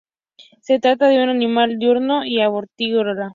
Se 0.63 0.79
trata 0.79 1.09
de 1.09 1.21
un 1.21 1.29
animal 1.29 1.77
diurno 1.77 2.25
y 2.25 2.41
arborícola. 2.41 3.29